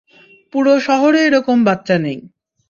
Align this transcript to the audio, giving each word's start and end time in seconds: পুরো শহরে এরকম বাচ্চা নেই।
পুরো 0.53 0.73
শহরে 0.79 1.19
এরকম 1.27 1.57
বাচ্চা 1.63 1.95
নেই। 1.97 2.19